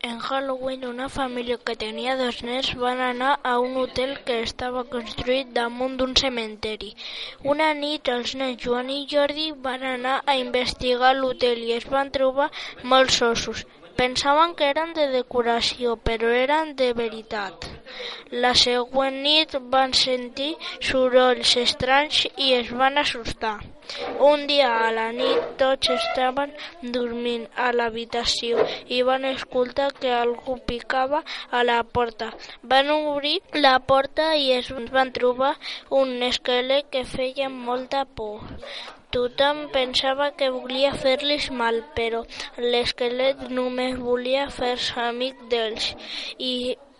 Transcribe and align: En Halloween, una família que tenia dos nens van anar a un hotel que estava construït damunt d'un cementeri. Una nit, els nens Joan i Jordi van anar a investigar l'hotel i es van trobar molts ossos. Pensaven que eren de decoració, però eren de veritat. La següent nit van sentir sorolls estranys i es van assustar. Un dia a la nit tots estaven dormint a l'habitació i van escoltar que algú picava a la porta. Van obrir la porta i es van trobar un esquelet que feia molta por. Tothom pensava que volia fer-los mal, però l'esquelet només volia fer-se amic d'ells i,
En 0.00 0.20
Halloween, 0.20 0.84
una 0.84 1.08
família 1.08 1.56
que 1.68 1.74
tenia 1.78 2.12
dos 2.18 2.36
nens 2.48 2.68
van 2.82 3.00
anar 3.06 3.30
a 3.52 3.54
un 3.62 3.72
hotel 3.80 4.12
que 4.28 4.36
estava 4.48 4.84
construït 4.92 5.50
damunt 5.56 5.96
d'un 6.02 6.12
cementeri. 6.20 6.90
Una 7.54 7.66
nit, 7.80 8.10
els 8.16 8.36
nens 8.42 8.62
Joan 8.66 8.92
i 8.98 9.00
Jordi 9.14 9.48
van 9.66 9.88
anar 9.94 10.14
a 10.34 10.38
investigar 10.42 11.12
l'hotel 11.16 11.64
i 11.64 11.74
es 11.80 11.88
van 11.96 12.14
trobar 12.18 12.48
molts 12.94 13.18
ossos. 13.30 13.66
Pensaven 14.02 14.54
que 14.60 14.70
eren 14.76 14.94
de 15.00 15.08
decoració, 15.18 15.98
però 16.10 16.30
eren 16.44 16.76
de 16.82 16.92
veritat. 17.02 17.67
La 18.44 18.52
següent 18.60 19.18
nit 19.24 19.56
van 19.74 19.94
sentir 20.00 20.50
sorolls 20.90 21.56
estranys 21.62 22.24
i 22.46 22.52
es 22.60 22.72
van 22.80 23.00
assustar. 23.02 23.56
Un 24.30 24.42
dia 24.50 24.68
a 24.86 24.88
la 24.96 25.06
nit 25.18 25.44
tots 25.60 25.90
estaven 25.94 26.50
dormint 26.96 27.46
a 27.66 27.70
l'habitació 27.76 28.66
i 28.96 28.98
van 29.10 29.24
escoltar 29.30 29.88
que 30.00 30.12
algú 30.16 30.58
picava 30.72 31.22
a 31.60 31.62
la 31.70 31.78
porta. 31.96 32.28
Van 32.74 32.92
obrir 32.96 33.38
la 33.66 33.78
porta 33.92 34.28
i 34.36 34.52
es 34.58 34.68
van 34.98 35.14
trobar 35.20 35.54
un 36.02 36.14
esquelet 36.30 36.92
que 36.92 37.04
feia 37.16 37.48
molta 37.48 38.04
por. 38.20 38.44
Tothom 39.16 39.60
pensava 39.72 40.26
que 40.38 40.50
volia 40.52 40.90
fer-los 41.02 41.46
mal, 41.60 41.78
però 41.96 42.18
l'esquelet 42.72 43.46
només 43.58 43.96
volia 44.08 44.42
fer-se 44.56 45.00
amic 45.04 45.40
d'ells 45.54 45.86
i, 46.50 46.76